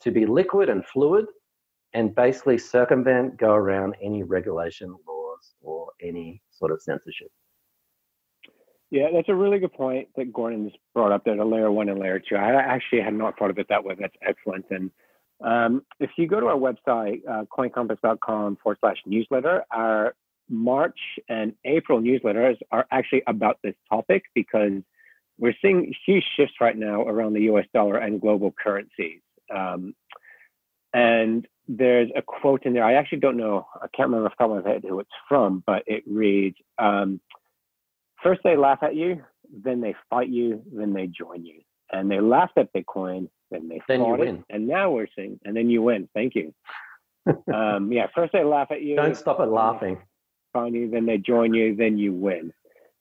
to 0.01 0.11
be 0.11 0.25
liquid 0.25 0.69
and 0.69 0.85
fluid 0.85 1.25
and 1.93 2.15
basically 2.15 2.57
circumvent, 2.57 3.37
go 3.37 3.51
around 3.51 3.95
any 4.01 4.23
regulation 4.23 4.95
laws 5.07 5.53
or 5.61 5.89
any 6.01 6.41
sort 6.51 6.71
of 6.71 6.81
censorship. 6.81 7.29
Yeah, 8.89 9.07
that's 9.13 9.29
a 9.29 9.35
really 9.35 9.59
good 9.59 9.73
point 9.73 10.09
that 10.17 10.33
Gordon's 10.33 10.73
brought 10.93 11.11
up 11.11 11.23
there, 11.23 11.35
the 11.35 11.45
layer 11.45 11.71
one 11.71 11.89
and 11.89 11.99
layer 11.99 12.19
two. 12.19 12.35
I 12.35 12.51
actually 12.53 13.01
had 13.01 13.13
not 13.13 13.37
thought 13.37 13.49
of 13.49 13.57
it 13.57 13.67
that 13.69 13.83
way. 13.83 13.95
That's 13.97 14.15
excellent. 14.21 14.65
And 14.69 14.91
um, 15.43 15.83
if 15.99 16.11
you 16.17 16.27
go 16.27 16.39
to 16.39 16.47
our 16.47 16.57
website, 16.57 17.21
uh, 17.29 17.45
coincompass.com 17.57 18.57
forward 18.61 18.77
slash 18.81 18.97
newsletter, 19.05 19.63
our 19.71 20.15
March 20.51 20.99
and 21.29 21.53
April 21.63 22.01
newsletters 22.01 22.57
are 22.71 22.85
actually 22.91 23.23
about 23.25 23.57
this 23.63 23.75
topic 23.89 24.23
because 24.35 24.83
we're 25.39 25.55
seeing 25.61 25.93
huge 26.05 26.25
shifts 26.35 26.55
right 26.59 26.77
now 26.77 27.03
around 27.03 27.33
the 27.33 27.43
US 27.43 27.65
dollar 27.73 27.97
and 27.97 28.21
global 28.21 28.53
currencies. 28.61 29.21
Um, 29.53 29.95
and 30.93 31.47
there's 31.67 32.09
a 32.15 32.21
quote 32.21 32.65
in 32.65 32.73
there. 32.73 32.83
I 32.83 32.93
actually 32.93 33.19
don't 33.19 33.37
know. 33.37 33.65
I 33.75 33.87
can't 33.95 34.09
remember 34.09 34.25
off 34.27 34.33
the 34.37 34.43
top 34.43 34.57
of 34.57 34.65
my 34.65 34.69
head 34.69 34.83
who 34.87 34.99
it's 34.99 35.09
from, 35.27 35.63
but 35.65 35.83
it 35.87 36.03
reads 36.05 36.57
um, 36.77 37.21
First 38.21 38.41
they 38.43 38.55
laugh 38.55 38.79
at 38.83 38.95
you, 38.95 39.23
then 39.51 39.81
they 39.81 39.95
fight 40.09 40.29
you, 40.29 40.61
then 40.71 40.93
they 40.93 41.07
join 41.07 41.45
you. 41.45 41.61
And 41.91 42.09
they 42.09 42.19
laughed 42.19 42.57
at 42.57 42.73
Bitcoin, 42.73 43.29
then 43.49 43.67
they 43.67 43.81
then 43.87 43.99
fought 43.99 44.07
you 44.07 44.13
it, 44.13 44.19
win. 44.19 44.43
and 44.49 44.67
now 44.67 44.91
we're 44.91 45.07
seeing, 45.15 45.39
and 45.43 45.55
then 45.55 45.69
you 45.69 45.81
win. 45.81 46.07
Thank 46.13 46.35
you. 46.35 46.53
um, 47.53 47.91
yeah, 47.91 48.07
first 48.13 48.33
they 48.33 48.43
laugh 48.43 48.67
at 48.71 48.81
you. 48.81 48.95
Don't 48.95 49.17
stop 49.17 49.39
at 49.39 49.49
laughing. 49.49 49.97
Find 50.51 50.75
you, 50.75 50.89
then 50.89 51.05
they 51.05 51.17
join 51.17 51.53
you, 51.53 51.75
then 51.75 51.97
you 51.97 52.13
win. 52.13 52.53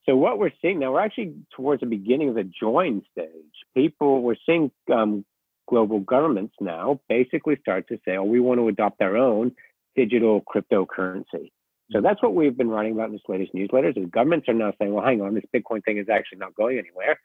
So 0.07 0.17
what 0.17 0.39
we're 0.39 0.53
seeing 0.63 0.79
now, 0.81 0.93
we're 0.93 1.01
actually 1.01 1.35
towards 1.55 1.81
the 1.81 1.87
beginning 1.87 2.31
of 2.31 2.35
the 2.35 2.45
join 2.45 3.03
stage. 3.13 3.29
People, 3.75 4.23
we're 4.23 4.37
seeing 4.47 4.71
um, 4.93 5.25
global 5.69 6.01
governments 6.01 6.55
now 6.61 7.01
basically 7.09 7.57
start 7.61 7.87
to 7.89 7.99
say, 8.05 8.17
oh, 8.17 8.25
we 8.25 8.41
want 8.41 8.59
to 8.59 8.69
adopt 8.69 9.01
our 9.03 9.17
own 9.17 9.53
digital 9.95 10.43
cryptocurrency. 10.43 11.51
So 11.93 12.01
that's 12.01 12.23
what 12.23 12.35
we've 12.35 12.57
been 12.57 12.69
writing 12.69 12.93
about 12.93 13.07
in 13.09 13.13
this 13.13 13.23
latest 13.29 13.53
newsletters 13.55 13.99
is 13.99 14.09
governments 14.11 14.49
are 14.49 14.55
now 14.55 14.73
saying, 14.79 14.93
well, 14.93 15.05
hang 15.05 15.21
on, 15.21 15.35
this 15.35 15.45
Bitcoin 15.55 15.85
thing 15.85 15.99
is 15.99 16.09
actually 16.09 16.39
not 16.39 16.55
going 16.55 16.79
anywhere. 16.79 17.19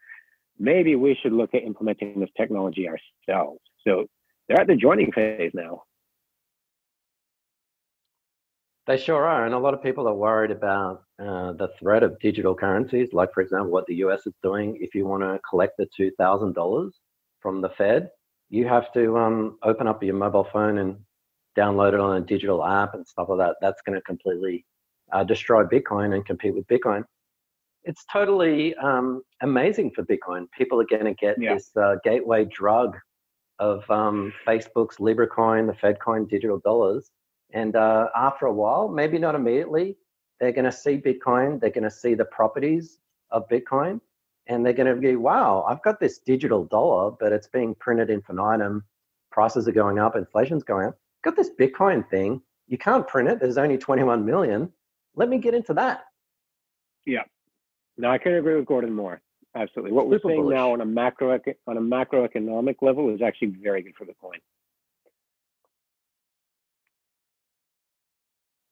Maybe 0.58 0.96
we 0.96 1.16
should 1.20 1.32
look 1.32 1.54
at 1.54 1.62
implementing 1.62 2.18
this 2.18 2.30
technology 2.36 2.88
ourselves. 2.88 3.60
So 3.86 4.06
they're 4.48 4.60
at 4.60 4.66
the 4.66 4.74
joining 4.76 5.12
phase 5.12 5.52
now. 5.54 5.82
They 8.86 8.96
sure 8.96 9.26
are. 9.26 9.44
And 9.46 9.54
a 9.54 9.58
lot 9.58 9.74
of 9.74 9.82
people 9.82 10.06
are 10.06 10.14
worried 10.14 10.50
about 10.52 11.02
uh, 11.18 11.52
the 11.52 11.68
threat 11.78 12.02
of 12.04 12.18
digital 12.20 12.54
currencies, 12.54 13.08
like, 13.12 13.32
for 13.34 13.40
example, 13.40 13.70
what 13.70 13.86
the 13.86 13.96
US 13.96 14.26
is 14.26 14.34
doing. 14.42 14.78
If 14.80 14.94
you 14.94 15.06
want 15.06 15.22
to 15.24 15.40
collect 15.48 15.76
the 15.76 15.88
$2,000 15.98 16.90
from 17.40 17.60
the 17.60 17.70
Fed, 17.70 18.10
you 18.48 18.66
have 18.68 18.92
to 18.92 19.18
um, 19.18 19.58
open 19.64 19.88
up 19.88 20.02
your 20.04 20.14
mobile 20.14 20.48
phone 20.52 20.78
and 20.78 20.96
download 21.58 21.94
it 21.94 22.00
on 22.00 22.16
a 22.16 22.20
digital 22.20 22.64
app 22.64 22.94
and 22.94 23.06
stuff 23.06 23.28
like 23.28 23.38
that. 23.38 23.56
That's 23.60 23.82
going 23.82 23.96
to 23.98 24.02
completely 24.02 24.64
uh, 25.12 25.24
destroy 25.24 25.64
Bitcoin 25.64 26.14
and 26.14 26.24
compete 26.24 26.54
with 26.54 26.66
Bitcoin. 26.68 27.02
It's 27.82 28.04
totally 28.12 28.74
um, 28.76 29.22
amazing 29.42 29.92
for 29.92 30.04
Bitcoin. 30.04 30.46
People 30.56 30.80
are 30.80 30.86
going 30.88 31.04
to 31.04 31.14
get 31.14 31.40
Yeah. 31.40 31.54
this 31.54 31.70
uh, 31.76 31.96
gateway 32.04 32.44
drug 32.44 32.96
of 33.58 33.88
um, 33.90 34.32
Facebook's 34.46 34.98
LibraCoin, 34.98 35.66
the 35.66 35.72
FedCoin 35.72 36.28
digital 36.28 36.58
dollars. 36.60 37.10
And 37.52 37.76
uh, 37.76 38.08
after 38.14 38.46
a 38.46 38.52
while, 38.52 38.88
maybe 38.88 39.18
not 39.18 39.34
immediately, 39.34 39.96
they're 40.40 40.52
going 40.52 40.64
to 40.64 40.72
see 40.72 40.98
Bitcoin, 40.98 41.60
they're 41.60 41.70
going 41.70 41.84
to 41.84 41.90
see 41.90 42.14
the 42.14 42.24
properties 42.24 42.98
of 43.30 43.48
Bitcoin, 43.48 44.00
and 44.46 44.64
they're 44.64 44.72
going 44.72 44.94
to 44.94 45.00
be, 45.00 45.16
wow, 45.16 45.64
I've 45.68 45.82
got 45.82 46.00
this 46.00 46.18
digital 46.18 46.64
dollar, 46.64 47.10
but 47.18 47.32
it's 47.32 47.48
being 47.48 47.74
printed 47.74 48.10
infinitum. 48.10 48.84
Prices 49.30 49.66
are 49.68 49.72
going 49.72 49.98
up, 49.98 50.16
inflation's 50.16 50.62
going 50.62 50.88
up. 50.88 50.98
Got 51.24 51.36
this 51.36 51.50
Bitcoin 51.58 52.08
thing. 52.08 52.42
You 52.68 52.78
can't 52.78 53.06
print 53.06 53.28
it. 53.28 53.40
There's 53.40 53.58
only 53.58 53.78
21 53.78 54.24
million. 54.24 54.72
Let 55.14 55.28
me 55.28 55.38
get 55.38 55.54
into 55.54 55.74
that. 55.74 56.04
Yeah. 57.06 57.22
No, 57.96 58.10
I 58.10 58.18
couldn't 58.18 58.38
agree 58.38 58.56
with 58.56 58.66
Gordon 58.66 58.92
more. 58.92 59.20
Absolutely. 59.54 59.92
What 59.92 60.08
we're 60.08 60.18
Super 60.18 60.28
seeing 60.28 60.50
now 60.50 60.72
on 60.72 60.82
a 60.82 60.84
macro 60.84 61.40
on 61.66 61.76
a 61.78 61.80
macroeconomic 61.80 62.76
level 62.82 63.14
is 63.14 63.22
actually 63.22 63.48
very 63.48 63.82
good 63.82 63.94
for 63.96 64.04
the 64.04 64.12
coin. 64.20 64.38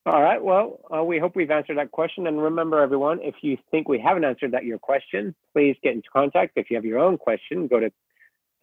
All 0.06 0.22
right. 0.22 0.42
Well, 0.42 0.80
uh, 0.94 1.02
we 1.02 1.18
hope 1.18 1.34
we've 1.34 1.50
answered 1.50 1.78
that 1.78 1.90
question. 1.90 2.26
And 2.26 2.42
remember, 2.42 2.82
everyone, 2.82 3.20
if 3.22 3.36
you 3.40 3.56
think 3.70 3.88
we 3.88 3.98
haven't 3.98 4.24
answered 4.24 4.52
that 4.52 4.64
your 4.64 4.78
question, 4.78 5.34
please 5.54 5.76
get 5.82 5.94
into 5.94 6.10
contact. 6.12 6.52
If 6.56 6.70
you 6.70 6.76
have 6.76 6.84
your 6.84 6.98
own 6.98 7.16
question, 7.16 7.68
go 7.68 7.80
to 7.80 7.90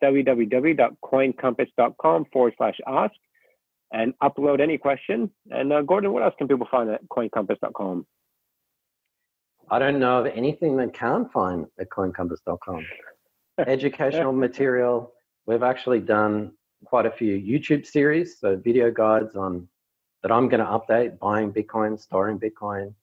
www.coincompass.com 0.04 2.25
forward 2.32 2.54
slash 2.58 2.80
ask 2.88 3.15
and 3.91 4.13
upload 4.21 4.62
any 4.62 4.77
question. 4.77 5.32
And 5.49 5.73
uh, 5.73 5.82
Gordon, 5.82 6.13
what 6.13 6.21
else 6.21 6.36
can 6.38 6.47
people 6.47 6.67
find 6.69 6.91
at 6.91 7.01
coincompass.com? 7.10 8.06
I 9.69 9.80
don't 9.80 9.99
know 9.99 10.19
of 10.19 10.27
anything 10.27 10.77
they 10.77 10.89
can't 10.89 11.32
find 11.32 11.65
at 11.80 11.89
coincompass.com. 11.89 12.86
Educational 13.67 14.34
material. 14.34 15.12
We've 15.47 15.63
actually 15.63 16.01
done 16.01 16.51
quite 16.86 17.08
a 17.08 17.12
few 17.12 17.36
YouTube 17.36 17.84
series, 17.86 18.39
so 18.39 18.58
video 18.58 18.91
guides 18.91 19.36
on 19.36 19.67
that 20.21 20.31
I'm 20.31 20.47
going 20.49 20.60
to 20.60 20.65
update 20.65 21.19
buying 21.19 21.51
Bitcoin, 21.51 21.99
storing 21.99 22.39
Bitcoin. 22.39 22.93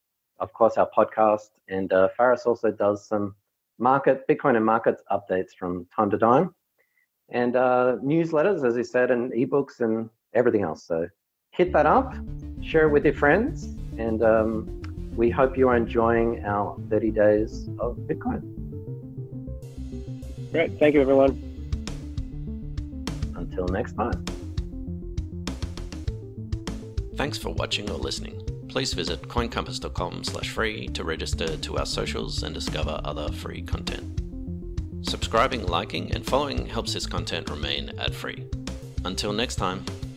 Of 0.40 0.52
course, 0.52 0.76
our 0.76 0.88
podcast, 0.96 1.50
and 1.68 1.92
uh, 1.92 2.09
Faris 2.16 2.46
also 2.46 2.70
does 2.70 3.04
some 3.04 3.35
market 3.78 4.26
Bitcoin 4.28 4.57
and 4.57 4.64
markets 4.64 5.02
updates 5.11 5.50
from 5.59 5.87
time 5.94 6.11
to 6.11 6.18
time, 6.18 6.54
and 7.28 7.57
uh, 7.57 7.96
newsletters, 8.02 8.64
as 8.66 8.76
he 8.76 8.85
said, 8.85 9.11
and 9.11 9.33
ebooks 9.33 9.81
and 9.81 10.09
everything 10.35 10.62
else. 10.62 10.85
So 10.85 11.09
hit 11.50 11.72
that 11.72 11.87
up, 11.87 12.14
share 12.62 12.87
it 12.87 12.90
with 12.90 13.04
your 13.04 13.14
friends, 13.14 13.64
and 13.98 14.22
um, 14.22 15.12
we 15.16 15.28
hope 15.28 15.59
you 15.59 15.68
are 15.68 15.76
enjoying 15.76 16.44
our 16.44 16.78
30 16.88 17.11
days 17.11 17.68
of 17.81 17.96
Bitcoin. 18.07 18.42
Great. 20.52 20.78
Thank 20.78 20.94
you, 20.94 21.00
everyone. 21.00 21.44
Until 23.37 23.66
next 23.68 23.94
time. 23.94 24.24
Thanks 27.18 27.37
for 27.37 27.50
watching 27.50 27.90
or 27.90 27.98
listening. 27.98 28.40
Please 28.68 28.94
visit 28.94 29.20
coincompass.com 29.22 30.22
slash 30.22 30.50
free 30.50 30.87
to 30.90 31.02
register 31.02 31.57
to 31.57 31.76
our 31.76 31.85
socials 31.85 32.44
and 32.44 32.54
discover 32.54 33.00
other 33.04 33.28
free 33.33 33.61
content. 33.61 34.22
Subscribing, 35.02 35.66
liking, 35.66 36.12
and 36.12 36.24
following 36.24 36.66
helps 36.66 36.94
this 36.94 37.09
content 37.09 37.50
remain 37.50 37.90
ad 37.98 38.14
free. 38.14 38.44
Until 39.04 39.33
next 39.33 39.57
time. 39.57 39.85